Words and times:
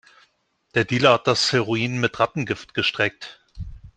Der 0.73 0.83
Dealer 0.83 1.13
hat 1.13 1.27
das 1.27 1.51
Heroin 1.53 1.99
mit 1.99 2.19
Rattengift 2.19 2.73
gestreckt. 2.73 3.39